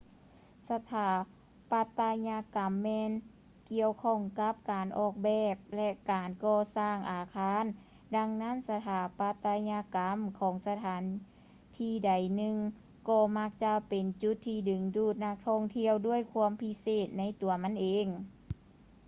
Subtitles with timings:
[0.69, 1.09] ສະຖາ
[1.71, 3.11] ປັດຕະຍະກຳແມ່ນ
[3.69, 7.63] ກ່ຽວຂ້ອງກັບການອອກແບບ ແລະ ການກໍ່ສ້າງອາຄານ
[8.15, 11.03] ດັ່ງນັ້ນ ສະຖາປັດຕະຍະກຳຂອງສະຖານ
[11.77, 12.55] ທີ່ໃດໜຶ່ງ
[13.09, 18.07] ກໍມັກຈະເປັນຈຸດທີ່ດຶງດູດນັກທ່ອງທ່ຽວດ້ວຍຄວາມພິເສດໃນຕົວມັນເອງ